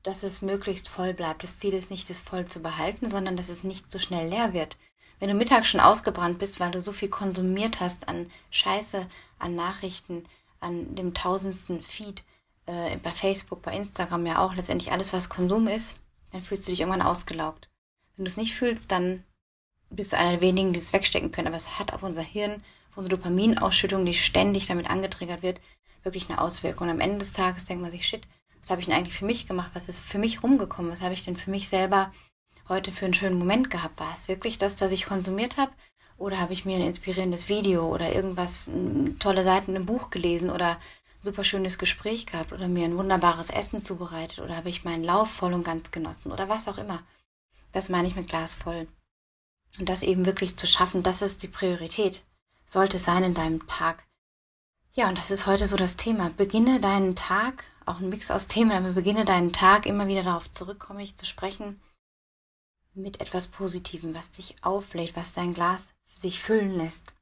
dass 0.03 0.23
es 0.23 0.41
möglichst 0.41 0.87
voll 0.87 1.13
bleibt. 1.13 1.43
Das 1.43 1.57
Ziel 1.57 1.73
ist 1.73 1.91
nicht, 1.91 2.09
es 2.09 2.19
voll 2.19 2.45
zu 2.45 2.61
behalten, 2.61 3.09
sondern 3.09 3.35
dass 3.35 3.49
es 3.49 3.63
nicht 3.63 3.91
so 3.91 3.99
schnell 3.99 4.29
leer 4.29 4.53
wird. 4.53 4.77
Wenn 5.23 5.29
du 5.29 5.35
mittags 5.35 5.69
schon 5.69 5.79
ausgebrannt 5.79 6.37
bist, 6.37 6.59
weil 6.59 6.71
du 6.71 6.81
so 6.81 6.91
viel 6.91 7.07
konsumiert 7.07 7.79
hast 7.79 8.09
an 8.09 8.29
Scheiße, 8.51 9.07
an 9.39 9.55
Nachrichten, 9.55 10.25
an 10.59 10.95
dem 10.95 11.13
tausendsten 11.13 11.81
Feed, 11.81 12.23
äh, 12.65 12.97
bei 12.97 13.11
Facebook, 13.11 13.61
bei 13.61 13.73
Instagram 13.73 14.25
ja 14.25 14.39
auch, 14.39 14.53
letztendlich 14.53 14.91
alles, 14.91 15.13
was 15.13 15.29
Konsum 15.29 15.69
ist, 15.69 15.95
dann 16.33 16.41
fühlst 16.41 16.67
du 16.67 16.71
dich 16.71 16.81
irgendwann 16.81 17.01
ausgelaugt. 17.01 17.69
Wenn 18.17 18.25
du 18.25 18.29
es 18.29 18.35
nicht 18.35 18.53
fühlst, 18.53 18.91
dann 18.91 19.23
bist 19.89 20.11
du 20.11 20.17
einer 20.17 20.31
der 20.31 20.41
wenigen, 20.41 20.73
die 20.73 20.79
es 20.79 20.91
wegstecken 20.91 21.31
können. 21.31 21.47
Aber 21.47 21.55
es 21.55 21.79
hat 21.79 21.93
auf 21.93 22.03
unser 22.03 22.21
Hirn, 22.21 22.61
auf 22.91 22.97
unsere 22.97 23.15
Dopaminausschüttung, 23.15 24.05
die 24.05 24.15
ständig 24.15 24.65
damit 24.65 24.89
angetriggert 24.89 25.41
wird, 25.41 25.61
wirklich 26.03 26.29
eine 26.29 26.41
Auswirkung. 26.41 26.89
Und 26.89 26.95
am 26.95 26.99
Ende 26.99 27.19
des 27.19 27.31
Tages 27.31 27.63
denkt 27.63 27.81
man 27.81 27.91
sich, 27.91 28.05
shit, 28.05 28.27
was 28.59 28.71
habe 28.71 28.81
ich 28.81 28.87
denn 28.87 28.95
eigentlich 28.95 29.17
für 29.17 29.23
mich 29.23 29.47
gemacht? 29.47 29.71
Was 29.73 29.87
ist 29.87 29.99
für 29.99 30.19
mich 30.19 30.43
rumgekommen? 30.43 30.91
Was 30.91 31.01
habe 31.01 31.13
ich 31.13 31.23
denn 31.23 31.37
für 31.37 31.49
mich 31.49 31.69
selber 31.69 32.11
heute 32.69 32.91
für 32.91 33.05
einen 33.05 33.13
schönen 33.13 33.37
Moment 33.37 33.69
gehabt? 33.69 33.99
War 33.99 34.11
es 34.11 34.27
wirklich 34.27 34.57
das, 34.57 34.75
das 34.75 34.91
ich 34.91 35.05
konsumiert 35.05 35.57
habe? 35.57 35.71
Oder 36.17 36.39
habe 36.39 36.53
ich 36.53 36.65
mir 36.65 36.77
ein 36.77 36.87
inspirierendes 36.87 37.49
Video 37.49 37.87
oder 37.87 38.13
irgendwas, 38.13 38.69
tolle 39.19 39.43
Seiten 39.43 39.75
im 39.75 39.85
Buch 39.85 40.09
gelesen 40.09 40.49
oder 40.49 40.71
ein 40.71 40.77
super 41.23 41.43
schönes 41.43 41.77
Gespräch 41.77 42.25
gehabt 42.25 42.53
oder 42.53 42.67
mir 42.67 42.85
ein 42.85 42.97
wunderbares 42.97 43.49
Essen 43.49 43.81
zubereitet 43.81 44.39
oder 44.39 44.55
habe 44.55 44.69
ich 44.69 44.83
meinen 44.83 45.03
Lauf 45.03 45.29
voll 45.29 45.53
und 45.53 45.63
ganz 45.63 45.91
genossen 45.91 46.31
oder 46.31 46.49
was 46.49 46.67
auch 46.67 46.77
immer. 46.77 47.03
Das 47.71 47.89
meine 47.89 48.07
ich 48.07 48.15
mit 48.15 48.29
Glas 48.29 48.53
voll. 48.53 48.87
Und 49.79 49.89
das 49.89 50.03
eben 50.03 50.25
wirklich 50.25 50.55
zu 50.55 50.67
schaffen, 50.67 51.01
das 51.01 51.21
ist 51.21 51.41
die 51.41 51.47
Priorität. 51.47 52.23
Sollte 52.65 52.97
es 52.97 53.05
sein 53.05 53.23
in 53.23 53.33
deinem 53.33 53.65
Tag. 53.67 54.03
Ja, 54.93 55.09
und 55.09 55.17
das 55.17 55.31
ist 55.31 55.47
heute 55.47 55.65
so 55.65 55.75
das 55.75 55.97
Thema. 55.97 56.29
Beginne 56.29 56.79
deinen 56.79 57.15
Tag, 57.15 57.63
auch 57.85 57.99
ein 57.99 58.09
Mix 58.09 58.29
aus 58.29 58.45
Themen, 58.45 58.71
aber 58.71 58.93
beginne 58.93 59.25
deinen 59.25 59.51
Tag 59.51 59.87
immer 59.87 60.07
wieder 60.07 60.21
darauf 60.21 60.49
zurückkomme 60.51 61.01
ich 61.01 61.15
zu 61.15 61.25
sprechen, 61.25 61.81
mit 62.95 63.21
etwas 63.21 63.47
Positivem, 63.47 64.13
was 64.13 64.31
dich 64.31 64.55
auflädt, 64.61 65.15
was 65.15 65.33
dein 65.33 65.53
Glas 65.53 65.93
sich 66.13 66.39
füllen 66.39 66.77
lässt. 66.77 67.13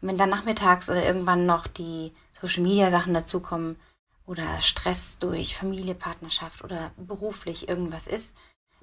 Und 0.00 0.08
wenn 0.08 0.18
dann 0.18 0.30
nachmittags 0.30 0.88
oder 0.88 1.04
irgendwann 1.04 1.46
noch 1.46 1.66
die 1.66 2.12
Social 2.32 2.62
Media 2.62 2.90
Sachen 2.90 3.12
dazukommen 3.12 3.76
oder 4.24 4.60
Stress 4.62 5.18
durch 5.18 5.56
Familie, 5.56 5.94
Partnerschaft 5.94 6.64
oder 6.64 6.92
beruflich 6.96 7.68
irgendwas 7.68 8.06
ist, 8.06 8.36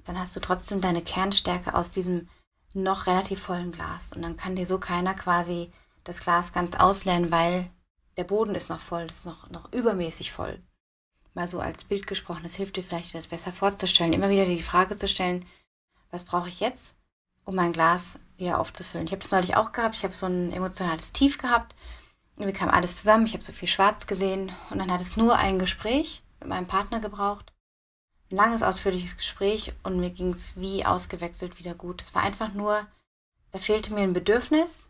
dann 0.04 0.18
hast 0.18 0.34
du 0.36 0.40
trotzdem 0.40 0.80
deine 0.80 1.02
Kernstärke 1.02 1.74
aus 1.74 1.90
diesem 1.90 2.28
noch 2.72 3.06
relativ 3.06 3.40
vollen 3.42 3.72
Glas. 3.72 4.12
Und 4.12 4.22
dann 4.22 4.36
kann 4.36 4.56
dir 4.56 4.66
so 4.66 4.78
keiner 4.78 5.14
quasi 5.14 5.72
das 6.04 6.20
Glas 6.20 6.52
ganz 6.52 6.76
ausleeren, 6.76 7.30
weil 7.30 7.70
der 8.16 8.24
Boden 8.24 8.54
ist 8.54 8.68
noch 8.68 8.80
voll, 8.80 9.04
ist 9.04 9.26
noch, 9.26 9.50
noch 9.50 9.72
übermäßig 9.72 10.32
voll. 10.32 10.60
Mal 11.34 11.46
so 11.46 11.60
als 11.60 11.84
Bild 11.84 12.06
gesprochen, 12.06 12.42
das 12.42 12.54
hilft 12.54 12.76
dir 12.76 12.82
vielleicht, 12.82 13.14
das 13.14 13.28
besser 13.28 13.52
vorzustellen. 13.52 14.12
Immer 14.12 14.30
wieder 14.30 14.44
die 14.44 14.62
Frage 14.62 14.96
zu 14.96 15.08
stellen, 15.08 15.46
was 16.10 16.24
brauche 16.24 16.48
ich 16.48 16.60
jetzt, 16.60 16.96
um 17.44 17.54
mein 17.54 17.72
Glas 17.72 18.20
wieder 18.36 18.58
aufzufüllen. 18.58 19.06
Ich 19.06 19.12
habe 19.12 19.22
es 19.22 19.30
neulich 19.30 19.56
auch 19.56 19.72
gehabt, 19.72 19.94
ich 19.94 20.04
habe 20.04 20.14
so 20.14 20.26
ein 20.26 20.52
emotionales 20.52 21.12
Tief 21.12 21.38
gehabt. 21.38 21.74
Mir 22.36 22.52
kam 22.52 22.70
alles 22.70 22.96
zusammen, 22.96 23.26
ich 23.26 23.34
habe 23.34 23.44
so 23.44 23.52
viel 23.52 23.68
schwarz 23.68 24.06
gesehen 24.06 24.52
und 24.70 24.78
dann 24.78 24.92
hat 24.92 25.00
es 25.00 25.16
nur 25.16 25.36
ein 25.36 25.58
Gespräch 25.58 26.22
mit 26.40 26.48
meinem 26.48 26.66
Partner 26.66 27.00
gebraucht. 27.00 27.52
Ein 28.30 28.36
langes, 28.36 28.62
ausführliches 28.62 29.16
Gespräch 29.16 29.72
und 29.82 29.98
mir 29.98 30.10
ging 30.10 30.30
es 30.30 30.56
wie 30.56 30.84
ausgewechselt 30.84 31.58
wieder 31.58 31.74
gut. 31.74 32.00
Es 32.00 32.14
war 32.14 32.22
einfach 32.22 32.52
nur, 32.52 32.86
da 33.50 33.58
fehlte 33.58 33.92
mir 33.92 34.02
ein 34.02 34.12
Bedürfnis 34.12 34.88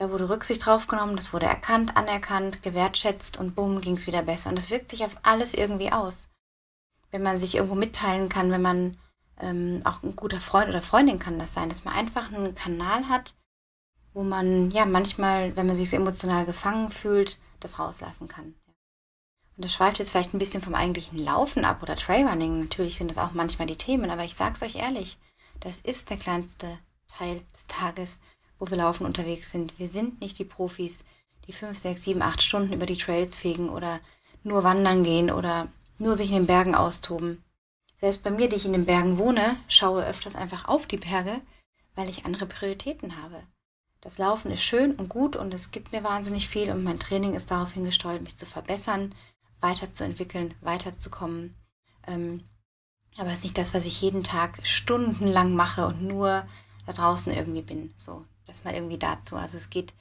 da 0.00 0.10
wurde 0.10 0.30
Rücksicht 0.30 0.64
drauf 0.64 0.86
genommen, 0.86 1.14
das 1.14 1.34
wurde 1.34 1.44
erkannt, 1.44 1.94
anerkannt, 1.94 2.62
gewertschätzt 2.62 3.38
und 3.38 3.54
bumm, 3.54 3.82
ging 3.82 3.96
es 3.96 4.06
wieder 4.06 4.22
besser. 4.22 4.48
Und 4.48 4.56
das 4.56 4.70
wirkt 4.70 4.88
sich 4.88 5.04
auf 5.04 5.14
alles 5.22 5.52
irgendwie 5.52 5.92
aus. 5.92 6.26
Wenn 7.10 7.22
man 7.22 7.36
sich 7.36 7.54
irgendwo 7.56 7.74
mitteilen 7.74 8.30
kann, 8.30 8.50
wenn 8.50 8.62
man 8.62 8.96
ähm, 9.40 9.80
auch 9.84 10.02
ein 10.02 10.16
guter 10.16 10.40
Freund 10.40 10.68
oder 10.68 10.82
Freundin 10.82 11.18
kann 11.18 11.38
das 11.38 11.52
sein, 11.52 11.68
dass 11.68 11.84
man 11.84 11.94
einfach 11.94 12.32
einen 12.32 12.54
Kanal 12.54 13.08
hat, 13.08 13.34
wo 14.12 14.22
man 14.22 14.70
ja 14.70 14.84
manchmal, 14.84 15.56
wenn 15.56 15.66
man 15.66 15.76
sich 15.76 15.90
so 15.90 15.96
emotional 15.96 16.44
gefangen 16.44 16.90
fühlt, 16.90 17.38
das 17.60 17.78
rauslassen 17.78 18.28
kann. 18.28 18.54
Und 19.56 19.64
das 19.64 19.74
schweift 19.74 19.98
jetzt 19.98 20.10
vielleicht 20.10 20.32
ein 20.32 20.38
bisschen 20.38 20.62
vom 20.62 20.74
eigentlichen 20.74 21.18
Laufen 21.18 21.64
ab 21.64 21.82
oder 21.82 21.94
Trailrunning. 21.94 22.60
Natürlich 22.60 22.96
sind 22.96 23.08
das 23.08 23.18
auch 23.18 23.32
manchmal 23.32 23.66
die 23.66 23.76
Themen, 23.76 24.10
aber 24.10 24.24
ich 24.24 24.34
sag's 24.34 24.62
euch 24.62 24.76
ehrlich, 24.76 25.18
das 25.60 25.80
ist 25.80 26.08
der 26.10 26.16
kleinste 26.16 26.78
Teil 27.08 27.42
des 27.54 27.66
Tages, 27.66 28.20
wo 28.58 28.70
wir 28.70 28.78
laufen 28.78 29.04
unterwegs 29.04 29.50
sind. 29.50 29.78
Wir 29.78 29.88
sind 29.88 30.20
nicht 30.22 30.38
die 30.38 30.44
Profis, 30.44 31.04
die 31.46 31.52
fünf, 31.52 31.78
sechs, 31.78 32.04
sieben, 32.04 32.22
acht 32.22 32.42
Stunden 32.42 32.72
über 32.72 32.86
die 32.86 32.96
Trails 32.96 33.36
fegen 33.36 33.68
oder 33.68 34.00
nur 34.42 34.64
wandern 34.64 35.02
gehen 35.04 35.30
oder 35.30 35.68
nur 35.98 36.16
sich 36.16 36.30
in 36.30 36.36
den 36.36 36.46
Bergen 36.46 36.74
austoben. 36.74 37.44
Selbst 38.00 38.22
bei 38.22 38.30
mir, 38.30 38.48
die 38.48 38.56
ich 38.56 38.64
in 38.64 38.72
den 38.72 38.86
Bergen 38.86 39.18
wohne, 39.18 39.56
schaue 39.68 40.06
öfters 40.06 40.34
einfach 40.34 40.66
auf 40.66 40.86
die 40.86 40.96
Berge, 40.96 41.40
weil 41.94 42.08
ich 42.08 42.24
andere 42.24 42.46
Prioritäten 42.46 43.22
habe. 43.22 43.42
Das 44.00 44.16
Laufen 44.16 44.50
ist 44.50 44.62
schön 44.62 44.94
und 44.94 45.10
gut 45.10 45.36
und 45.36 45.52
es 45.52 45.70
gibt 45.70 45.92
mir 45.92 46.02
wahnsinnig 46.02 46.48
viel 46.48 46.70
und 46.70 46.82
mein 46.82 46.98
Training 46.98 47.34
ist 47.34 47.50
darauf 47.50 47.72
hingesteuert, 47.72 48.22
mich 48.22 48.38
zu 48.38 48.46
verbessern, 48.46 49.14
weiterzuentwickeln, 49.60 50.54
weiterzukommen. 50.62 51.54
Ähm, 52.06 52.44
aber 53.18 53.28
es 53.28 53.40
ist 53.40 53.44
nicht 53.44 53.58
das, 53.58 53.74
was 53.74 53.84
ich 53.84 54.00
jeden 54.00 54.24
Tag 54.24 54.66
stundenlang 54.66 55.54
mache 55.54 55.86
und 55.86 56.02
nur 56.02 56.46
da 56.86 56.92
draußen 56.94 57.32
irgendwie 57.32 57.62
bin. 57.62 57.92
So, 57.98 58.24
das 58.46 58.64
mal 58.64 58.74
irgendwie 58.74 58.98
dazu. 58.98 59.36
Also 59.36 59.58
es 59.58 59.68
geht 59.68 59.92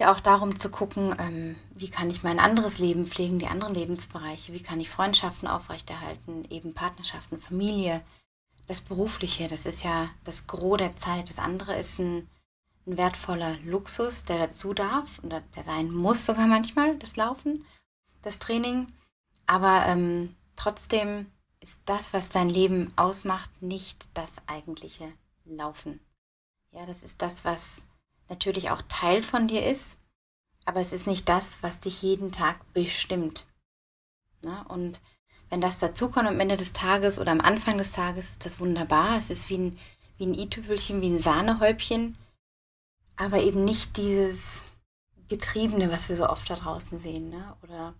ja 0.00 0.10
auch 0.12 0.20
darum 0.20 0.58
zu 0.58 0.70
gucken, 0.70 1.14
ähm, 1.18 1.56
wie 1.74 1.90
kann 1.90 2.10
ich 2.10 2.22
mein 2.22 2.40
anderes 2.40 2.78
Leben 2.78 3.06
pflegen, 3.06 3.38
die 3.38 3.46
anderen 3.46 3.74
Lebensbereiche, 3.74 4.54
wie 4.54 4.62
kann 4.62 4.80
ich 4.80 4.88
Freundschaften 4.88 5.46
aufrechterhalten, 5.46 6.46
eben 6.50 6.72
Partnerschaften, 6.72 7.38
Familie, 7.38 8.00
das 8.66 8.80
Berufliche, 8.80 9.46
das 9.46 9.66
ist 9.66 9.84
ja 9.84 10.08
das 10.24 10.46
Gros 10.46 10.78
der 10.78 10.96
Zeit. 10.96 11.28
Das 11.28 11.38
andere 11.38 11.78
ist 11.78 11.98
ein, 11.98 12.28
ein 12.86 12.96
wertvoller 12.96 13.58
Luxus, 13.58 14.24
der 14.24 14.38
dazu 14.38 14.72
darf 14.72 15.18
und 15.18 15.30
der 15.32 15.62
sein 15.62 15.90
muss 15.90 16.24
sogar 16.24 16.46
manchmal, 16.46 16.96
das 16.96 17.16
Laufen, 17.16 17.66
das 18.22 18.38
Training. 18.38 18.86
Aber 19.46 19.84
ähm, 19.86 20.34
trotzdem 20.56 21.26
ist 21.60 21.78
das, 21.84 22.14
was 22.14 22.30
dein 22.30 22.48
Leben 22.48 22.90
ausmacht, 22.96 23.50
nicht 23.60 24.08
das 24.14 24.36
eigentliche 24.46 25.12
Laufen. 25.44 26.00
Ja, 26.70 26.86
das 26.86 27.02
ist 27.02 27.20
das, 27.20 27.44
was 27.44 27.84
natürlich 28.30 28.70
auch 28.70 28.80
Teil 28.88 29.22
von 29.22 29.48
dir 29.48 29.66
ist, 29.66 29.98
aber 30.64 30.80
es 30.80 30.92
ist 30.92 31.06
nicht 31.06 31.28
das, 31.28 31.62
was 31.62 31.80
dich 31.80 32.00
jeden 32.00 32.32
Tag 32.32 32.72
bestimmt. 32.72 33.44
Ne? 34.42 34.64
Und 34.68 35.00
wenn 35.50 35.60
das 35.60 35.78
dazukommt 35.78 36.28
am 36.28 36.40
Ende 36.40 36.56
des 36.56 36.72
Tages 36.72 37.18
oder 37.18 37.32
am 37.32 37.40
Anfang 37.40 37.76
des 37.76 37.92
Tages, 37.92 38.30
ist 38.30 38.46
das 38.46 38.60
wunderbar. 38.60 39.16
Es 39.18 39.30
ist 39.30 39.50
wie 39.50 39.58
ein, 39.58 39.78
wie 40.16 40.26
ein 40.26 40.34
i-Tüpfelchen, 40.34 41.02
wie 41.02 41.10
ein 41.10 41.18
Sahnehäubchen, 41.18 42.16
aber 43.16 43.42
eben 43.42 43.64
nicht 43.64 43.96
dieses 43.96 44.62
Getriebene, 45.28 45.90
was 45.90 46.08
wir 46.08 46.16
so 46.16 46.28
oft 46.28 46.48
da 46.48 46.54
draußen 46.54 46.98
sehen. 46.98 47.30
Ne? 47.30 47.56
Oder 47.62 47.94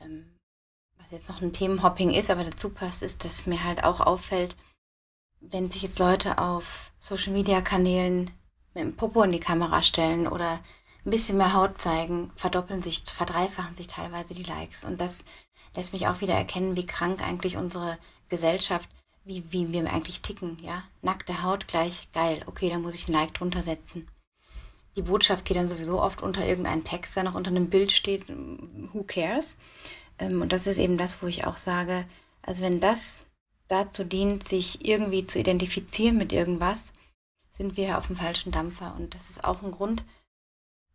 ähm, 0.00 0.38
was 0.96 1.10
jetzt 1.10 1.28
noch 1.28 1.42
ein 1.42 1.52
Themenhopping 1.52 2.10
ist, 2.10 2.30
aber 2.30 2.44
dazu 2.44 2.70
passt, 2.70 3.02
ist, 3.02 3.24
dass 3.24 3.46
mir 3.46 3.62
halt 3.62 3.84
auch 3.84 4.00
auffällt, 4.00 4.56
wenn 5.40 5.70
sich 5.70 5.82
jetzt 5.82 5.98
Leute 5.98 6.38
auf 6.38 6.92
Social-Media-Kanälen 7.00 8.30
mit 8.74 8.84
dem 8.84 8.96
Popo 8.96 9.22
in 9.22 9.32
die 9.32 9.40
Kamera 9.40 9.82
stellen 9.82 10.26
oder 10.26 10.60
ein 11.04 11.10
bisschen 11.10 11.36
mehr 11.36 11.52
Haut 11.52 11.78
zeigen, 11.78 12.30
verdoppeln 12.36 12.80
sich, 12.80 13.02
verdreifachen 13.04 13.74
sich 13.74 13.88
teilweise 13.88 14.34
die 14.34 14.44
Likes. 14.44 14.84
Und 14.84 15.00
das 15.00 15.24
lässt 15.74 15.92
mich 15.92 16.06
auch 16.06 16.20
wieder 16.20 16.34
erkennen, 16.34 16.76
wie 16.76 16.86
krank 16.86 17.22
eigentlich 17.22 17.56
unsere 17.56 17.98
Gesellschaft, 18.28 18.88
wie, 19.24 19.44
wie 19.50 19.72
wir 19.72 19.92
eigentlich 19.92 20.22
ticken, 20.22 20.58
ja. 20.62 20.84
Nackte 21.00 21.42
Haut 21.42 21.68
gleich 21.68 22.08
geil. 22.12 22.42
Okay, 22.46 22.70
da 22.70 22.78
muss 22.78 22.94
ich 22.94 23.08
ein 23.08 23.12
Like 23.12 23.34
drunter 23.34 23.62
setzen. 23.62 24.08
Die 24.96 25.02
Botschaft 25.02 25.44
geht 25.44 25.56
dann 25.56 25.68
sowieso 25.68 26.00
oft 26.00 26.22
unter 26.22 26.46
irgendeinen 26.46 26.84
Text, 26.84 27.16
der 27.16 27.24
noch 27.24 27.34
unter 27.34 27.50
einem 27.50 27.70
Bild 27.70 27.92
steht. 27.92 28.28
Who 28.28 29.04
cares? 29.04 29.56
Ähm, 30.18 30.42
und 30.42 30.52
das 30.52 30.66
ist 30.66 30.78
eben 30.78 30.98
das, 30.98 31.22
wo 31.22 31.26
ich 31.26 31.46
auch 31.46 31.56
sage, 31.56 32.04
also 32.42 32.62
wenn 32.62 32.80
das 32.80 33.26
dazu 33.68 34.04
dient, 34.04 34.44
sich 34.44 34.84
irgendwie 34.86 35.24
zu 35.24 35.38
identifizieren 35.38 36.18
mit 36.18 36.32
irgendwas, 36.32 36.92
sind 37.52 37.76
wir 37.76 37.98
auf 37.98 38.06
dem 38.06 38.16
falschen 38.16 38.52
Dampfer. 38.52 38.94
Und 38.96 39.14
das 39.14 39.30
ist 39.30 39.44
auch 39.44 39.62
ein 39.62 39.70
Grund, 39.70 40.04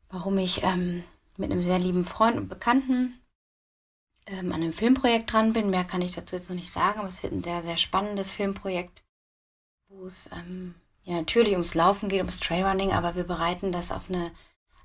warum 0.09 0.37
ich 0.37 0.63
ähm, 0.63 1.03
mit 1.37 1.51
einem 1.51 1.63
sehr 1.63 1.79
lieben 1.79 2.05
Freund 2.05 2.37
und 2.37 2.49
Bekannten 2.49 3.19
ähm, 4.25 4.51
an 4.51 4.61
einem 4.61 4.73
Filmprojekt 4.73 5.31
dran 5.31 5.53
bin. 5.53 5.69
Mehr 5.69 5.83
kann 5.83 6.01
ich 6.01 6.13
dazu 6.13 6.35
jetzt 6.35 6.49
noch 6.49 6.55
nicht 6.55 6.71
sagen, 6.71 6.99
aber 6.99 7.09
es 7.09 7.23
wird 7.23 7.33
ein 7.33 7.43
sehr, 7.43 7.61
sehr 7.61 7.77
spannendes 7.77 8.31
Filmprojekt, 8.31 9.03
wo 9.87 10.05
es 10.05 10.29
ähm, 10.33 10.75
ja 11.03 11.15
natürlich 11.15 11.53
ums 11.53 11.75
Laufen 11.75 12.09
geht, 12.09 12.19
ums 12.19 12.39
Trailrunning, 12.39 12.91
aber 12.91 13.15
wir 13.15 13.23
bereiten 13.23 13.71
das 13.71 13.91
auf 13.91 14.09
eine 14.09 14.31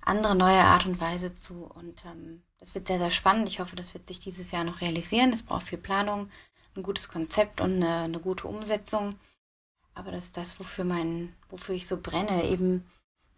andere, 0.00 0.35
neue 0.35 0.62
Art 0.64 0.87
und 0.87 1.00
Weise 1.00 1.35
zu. 1.37 1.64
Und 1.64 2.05
ähm, 2.05 2.43
das 2.59 2.75
wird 2.75 2.87
sehr, 2.87 2.99
sehr 2.99 3.11
spannend. 3.11 3.49
Ich 3.49 3.61
hoffe, 3.61 3.76
das 3.76 3.95
wird 3.95 4.07
sich 4.07 4.21
dieses 4.21 4.50
Jahr 4.50 4.64
noch 4.64 4.81
realisieren. 4.81 5.33
Es 5.33 5.43
braucht 5.43 5.67
viel 5.67 5.79
Planung, 5.79 6.31
ein 6.76 6.83
gutes 6.83 7.09
Konzept 7.09 7.61
und 7.61 7.76
eine, 7.76 8.02
eine 8.02 8.21
gute 8.21 8.47
Umsetzung. 8.47 9.11
Aber 9.94 10.11
das 10.11 10.26
ist 10.26 10.37
das, 10.37 10.58
wofür 10.58 10.84
mein, 10.84 11.34
wofür 11.50 11.75
ich 11.75 11.87
so 11.87 11.96
brenne, 11.96 12.44
eben 12.44 12.84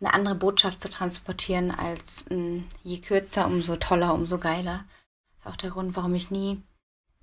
eine 0.00 0.14
andere 0.14 0.34
Botschaft 0.34 0.80
zu 0.80 0.88
transportieren 0.88 1.70
als 1.70 2.24
mh, 2.26 2.36
hm, 2.36 2.64
je 2.82 2.98
kürzer, 3.00 3.46
umso 3.46 3.76
toller, 3.76 4.14
umso 4.14 4.38
geiler. 4.38 4.84
Das 5.36 5.40
ist 5.40 5.46
auch 5.46 5.56
der 5.56 5.70
Grund, 5.70 5.96
warum 5.96 6.14
ich 6.14 6.30
nie 6.30 6.62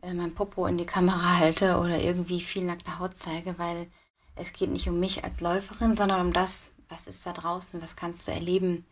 äh, 0.01 0.13
mein 0.13 0.33
Popo 0.33 0.65
in 0.65 0.77
die 0.77 0.85
Kamera 0.85 1.37
halte 1.39 1.77
oder 1.77 1.99
irgendwie 1.99 2.41
viel 2.41 2.63
nackte 2.63 2.99
Haut 2.99 3.17
zeige, 3.17 3.57
weil 3.57 3.87
es 4.35 4.53
geht 4.53 4.71
nicht 4.71 4.87
um 4.89 4.99
mich 4.99 5.23
als 5.23 5.41
Läuferin, 5.41 5.95
sondern 5.95 6.25
um 6.25 6.33
das, 6.33 6.71
was 6.89 7.07
ist 7.07 7.25
da 7.25 7.33
draußen, 7.33 7.81
was 7.81 7.95
kannst 7.95 8.27
du 8.27 8.31
erleben, 8.31 8.85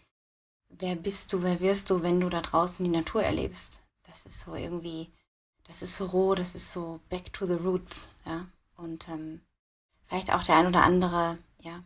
wer 0.69 0.95
bist 0.95 1.33
du, 1.33 1.41
wer 1.43 1.59
wirst 1.59 1.89
du, 1.89 2.03
wenn 2.03 2.19
du 2.19 2.29
da 2.29 2.41
draußen 2.41 2.83
die 2.83 2.91
Natur 2.91 3.23
erlebst. 3.23 3.81
Das 4.03 4.25
ist 4.25 4.41
so 4.41 4.55
irgendwie, 4.55 5.11
das 5.65 5.81
ist 5.81 5.95
so 5.95 6.05
roh, 6.05 6.35
das 6.35 6.55
ist 6.55 6.71
so 6.71 6.99
back 7.09 7.31
to 7.33 7.45
the 7.45 7.53
roots, 7.53 8.13
ja. 8.25 8.47
Und 8.75 9.07
ähm, 9.09 9.41
vielleicht 10.09 10.31
auch 10.31 10.43
der 10.43 10.57
ein 10.57 10.67
oder 10.67 10.83
andere, 10.83 11.37
ja, 11.59 11.83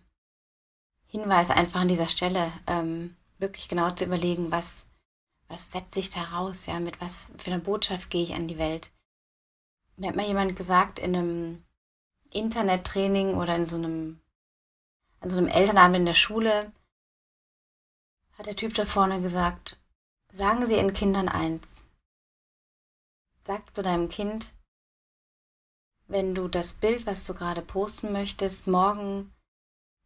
Hinweis 1.07 1.51
einfach 1.51 1.81
an 1.81 1.89
dieser 1.89 2.07
Stelle, 2.07 2.51
ähm, 2.65 3.15
wirklich 3.37 3.67
genau 3.67 3.91
zu 3.91 4.05
überlegen, 4.05 4.49
was, 4.49 4.87
was 5.47 5.71
setze 5.71 5.99
ich 5.99 6.09
da 6.09 6.23
raus, 6.23 6.65
ja, 6.65 6.79
mit 6.79 7.01
was 7.01 7.33
für 7.37 7.51
einer 7.51 7.63
Botschaft 7.63 8.09
gehe 8.09 8.23
ich 8.23 8.33
an 8.33 8.47
die 8.47 8.57
Welt. 8.57 8.91
Mir 9.97 10.09
hat 10.09 10.15
mal 10.15 10.25
jemand 10.25 10.55
gesagt, 10.55 10.97
in 10.97 11.15
einem 11.15 11.63
Internettraining 12.31 13.35
oder 13.35 13.55
in 13.55 13.67
so 13.67 13.75
einem, 13.75 14.21
an 15.19 15.29
so 15.29 15.37
einem 15.37 15.49
Elternabend 15.49 15.97
in 15.97 16.05
der 16.05 16.15
Schule, 16.15 16.71
hat 18.37 18.47
der 18.47 18.55
Typ 18.55 18.73
da 18.73 18.85
vorne 18.85 19.21
gesagt, 19.21 19.79
sagen 20.31 20.65
Sie 20.65 20.75
Ihren 20.75 20.93
Kindern 20.93 21.29
eins. 21.29 21.87
Sag 23.43 23.75
zu 23.75 23.83
deinem 23.83 24.09
Kind, 24.09 24.53
wenn 26.13 26.35
du 26.35 26.47
das 26.47 26.73
Bild, 26.73 27.07
was 27.07 27.25
du 27.25 27.33
gerade 27.33 27.63
posten 27.63 28.11
möchtest, 28.11 28.67
morgen 28.67 29.33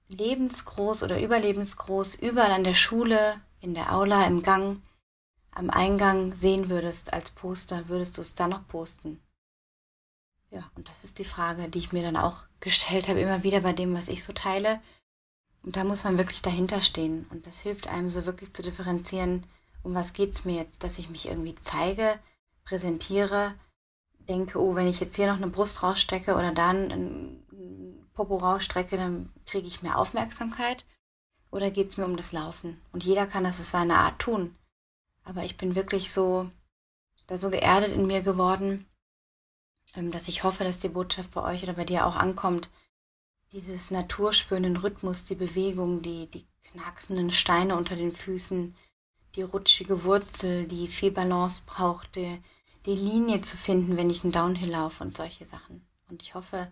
lebensgroß 0.08 1.04
oder 1.04 1.22
überlebensgroß 1.22 2.16
überall 2.16 2.52
an 2.52 2.64
der 2.64 2.76
Schule, 2.76 3.42
in 3.60 3.74
der 3.74 3.94
Aula, 3.94 4.26
im 4.26 4.42
Gang, 4.42 4.82
am 5.52 5.70
Eingang 5.70 6.34
sehen 6.34 6.70
würdest 6.70 7.12
als 7.12 7.32
Poster, 7.32 7.90
würdest 7.90 8.18
du 8.18 8.22
es 8.22 8.36
dann 8.36 8.52
noch 8.52 8.66
posten? 8.70 9.22
Ja, 10.50 10.72
und 10.76 10.88
das 10.88 11.04
ist 11.04 11.20
die 11.20 11.26
Frage, 11.26 11.68
die 11.68 11.80
ich 11.80 11.92
mir 11.92 12.04
dann 12.04 12.16
auch 12.16 12.46
gestellt 12.62 13.10
habe, 13.10 13.20
immer 13.20 13.44
wieder 13.44 13.60
bei 13.60 13.74
dem, 13.74 13.94
was 13.94 14.08
ich 14.08 14.24
so 14.24 14.32
teile. 14.32 14.80
Und 15.62 15.76
da 15.76 15.84
muss 15.84 16.06
man 16.06 16.18
wirklich 16.18 16.42
dahinter 16.42 16.80
stehen. 16.80 17.26
Und 17.32 17.46
das 17.46 17.60
hilft 17.60 17.88
einem 17.88 18.12
so 18.12 18.26
wirklich 18.26 18.54
zu 18.54 18.62
differenzieren, 18.62 19.46
um 19.84 19.94
was 19.94 20.14
geht's 20.14 20.46
mir 20.46 20.56
jetzt, 20.56 20.86
dass 20.86 21.00
ich 21.00 21.10
mich 21.10 21.26
irgendwie 21.26 21.56
zeige, 21.56 22.18
präsentiere, 22.64 23.56
denke, 24.28 24.60
oh, 24.60 24.76
wenn 24.76 24.88
ich 24.88 25.00
jetzt 25.00 25.16
hier 25.16 25.28
noch 25.28 25.38
eine 25.38 25.48
Brust 25.48 25.84
rausstecke 25.84 26.36
oder 26.36 26.52
dann 26.52 26.92
ein 26.92 28.08
Popo 28.14 28.38
rausstrecke, 28.38 28.98
dann 28.98 29.32
kriege 29.46 29.68
ich 29.68 29.84
mehr 29.84 29.98
Aufmerksamkeit. 29.98 30.86
Oder 31.52 31.72
geht's 31.72 31.98
mir 31.98 32.06
um 32.06 32.18
das 32.18 32.32
Laufen? 32.34 32.82
Und 32.92 33.04
jeder 33.04 33.26
kann 33.26 33.44
das 33.44 33.60
auf 33.60 33.66
seine 33.66 33.98
Art 33.98 34.20
tun. 34.20 34.56
Aber 35.24 35.44
ich 35.44 35.58
bin 35.58 35.76
wirklich 35.76 36.12
so, 36.12 36.50
da 37.28 37.38
so 37.38 37.50
geerdet 37.50 37.92
in 37.92 38.06
mir 38.06 38.22
geworden, 38.22 38.86
ähm, 39.96 40.12
dass 40.12 40.28
ich 40.28 40.44
hoffe, 40.44 40.64
dass 40.64 40.80
die 40.80 40.90
Botschaft 40.90 41.32
bei 41.32 41.44
euch 41.44 41.64
oder 41.64 41.74
bei 41.74 41.86
dir 41.86 42.06
auch 42.06 42.16
ankommt. 42.16 42.70
Dieses 43.54 43.92
naturspürenden 43.92 44.78
Rhythmus, 44.78 45.24
die 45.24 45.36
Bewegung, 45.36 46.02
die, 46.02 46.30
die 46.30 46.46
knacksenden 46.72 47.32
Steine 47.32 47.76
unter 47.78 47.96
den 47.96 48.12
Füßen, 48.12 48.76
die 49.36 49.42
rutschige 49.42 50.04
Wurzel, 50.04 50.68
die 50.68 50.90
viel 50.90 51.12
Balance 51.12 51.62
braucht, 51.66 52.16
die, 52.16 52.42
die 52.88 52.96
Linie 52.96 53.42
zu 53.42 53.58
finden, 53.58 53.98
wenn 53.98 54.10
ich 54.10 54.24
einen 54.24 54.32
Downhill 54.32 54.72
laufe 54.72 55.04
und 55.04 55.16
solche 55.16 55.46
Sachen. 55.46 55.86
Und 56.10 56.22
ich 56.24 56.34
hoffe, 56.36 56.72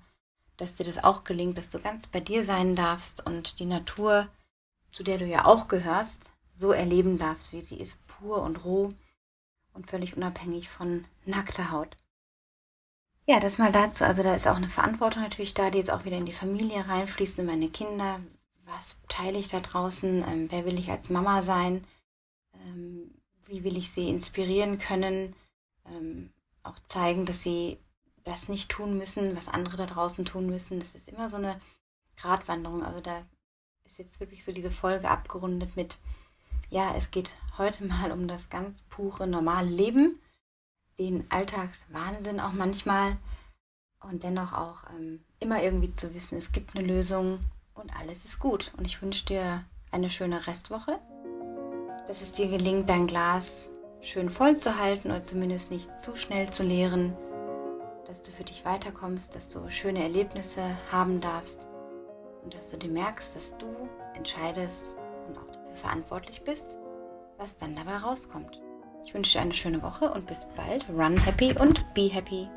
dass 0.58 0.74
dir 0.74 0.86
das 0.86 1.04
auch 1.04 1.26
gelingt, 1.26 1.58
dass 1.58 1.70
du 1.70 1.80
ganz 1.80 2.08
bei 2.08 2.22
dir 2.22 2.44
sein 2.44 2.76
darfst 2.76 3.26
und 3.26 3.60
die 3.60 3.66
Natur, 3.66 4.30
zu 4.92 5.04
der 5.04 5.18
du 5.18 5.26
ja 5.26 5.46
auch 5.46 5.68
gehörst, 5.68 6.32
so 6.54 6.72
erleben 6.72 7.18
darfst, 7.18 7.52
wie 7.52 7.60
sie 7.60 7.78
ist, 7.78 7.98
pur 8.08 8.42
und 8.42 8.64
roh 8.64 8.90
und 9.74 9.90
völlig 9.90 10.16
unabhängig 10.16 10.70
von 10.70 11.04
nackter 11.26 11.72
Haut. 11.72 11.98
Ja, 13.28 13.42
das 13.42 13.58
mal 13.58 13.74
dazu. 13.74 14.06
Also 14.06 14.24
da 14.24 14.36
ist 14.36 14.48
auch 14.48 14.56
eine 14.56 14.70
Verantwortung 14.70 15.24
natürlich 15.24 15.54
da, 15.54 15.70
die 15.70 15.80
jetzt 15.80 15.92
auch 15.92 16.06
wieder 16.06 16.18
in 16.18 16.26
die 16.26 16.32
Familie 16.32 16.88
reinfließt, 16.88 17.40
in 17.40 17.48
meine 17.48 17.70
Kinder. 17.70 18.22
Was 18.66 18.98
teile 19.10 19.38
ich 19.38 19.50
da 19.50 19.60
draußen? 19.60 20.24
Ähm, 20.24 20.48
wer 20.50 20.66
will 20.66 20.80
ich 20.80 20.90
als 20.90 21.10
Mama 21.10 21.42
sein? 21.42 21.86
Ähm, 22.54 23.12
wie 23.48 23.66
will 23.66 23.76
ich 23.76 23.92
sie 23.92 24.10
inspirieren 24.10 24.80
können? 24.80 25.36
Ähm, 25.86 26.32
auch 26.64 26.80
zeigen, 26.88 27.26
dass 27.26 27.44
sie 27.44 27.78
das 28.24 28.50
nicht 28.50 28.70
tun 28.70 28.98
müssen, 28.98 29.36
was 29.36 29.48
andere 29.48 29.78
da 29.78 29.86
draußen 29.86 30.26
tun 30.26 30.48
müssen. 30.48 30.80
Das 30.80 30.96
ist 30.96 31.08
immer 31.08 31.30
so 31.30 31.38
eine 31.38 31.62
Gratwanderung. 32.18 32.84
Also 32.84 33.00
da 33.00 33.24
ist 33.84 34.00
jetzt 34.00 34.20
wirklich 34.20 34.44
so 34.44 34.52
diese 34.52 34.72
Folge 34.72 35.10
abgerundet 35.10 35.76
mit, 35.76 35.98
ja, 36.70 36.96
es 36.96 37.12
geht 37.12 37.32
heute 37.58 37.86
mal 37.88 38.12
um 38.12 38.28
das 38.28 38.50
ganz 38.50 38.82
pure 38.90 39.28
normale 39.28 39.70
Leben, 39.70 40.20
den 41.00 41.30
Alltagswahnsinn 41.30 42.40
auch 42.40 42.54
manchmal 42.54 43.18
und 44.02 44.24
dennoch 44.24 44.54
auch 44.54 44.84
ähm, 44.96 45.24
immer 45.40 45.62
irgendwie 45.62 45.92
zu 45.92 46.14
wissen, 46.14 46.38
es 46.38 46.52
gibt 46.52 46.76
eine 46.76 46.86
Lösung 46.86 47.40
und 47.74 47.96
alles 47.96 48.26
ist 48.26 48.40
gut. 48.40 48.72
Und 48.78 48.86
ich 48.86 49.02
wünsche 49.02 49.26
dir 49.26 49.66
eine 49.92 50.10
schöne 50.10 50.48
Restwoche, 50.48 51.00
dass 52.08 52.22
es 52.22 52.32
dir 52.32 52.48
gelingt, 52.48 52.90
dein 52.90 53.08
Glas 53.08 53.70
schön 54.06 54.30
voll 54.30 54.56
zu 54.56 54.80
halten 54.80 55.10
oder 55.10 55.24
zumindest 55.24 55.72
nicht 55.72 56.00
zu 56.00 56.16
schnell 56.16 56.50
zu 56.50 56.64
leeren, 56.64 57.14
dass 58.06 58.22
du 58.22 58.32
für 58.32 58.44
dich 58.44 58.64
weiterkommst, 58.64 59.36
dass 59.36 59.50
du 59.50 59.68
schöne 59.70 60.04
Erlebnisse 60.04 60.62
haben 60.92 61.22
darfst 61.22 61.68
und 62.44 62.54
dass 62.54 62.70
du 62.70 62.78
dir 62.78 62.92
merkst, 62.92 63.36
dass 63.36 63.58
du 63.58 63.66
entscheidest 64.14 64.96
und 65.28 65.38
auch 65.38 65.48
dafür 65.48 65.74
verantwortlich 65.74 66.44
bist, 66.44 66.78
was 67.38 67.58
dann 67.58 67.76
dabei 67.76 67.98
rauskommt. 67.98 68.62
Ich 69.04 69.14
wünsche 69.14 69.34
dir 69.34 69.42
eine 69.42 69.54
schöne 69.54 69.82
Woche 69.82 70.12
und 70.12 70.28
bis 70.28 70.48
bald. 70.56 70.86
Run 70.90 71.18
happy 71.18 71.54
und 71.58 71.94
be 71.94 72.08
happy. 72.08 72.48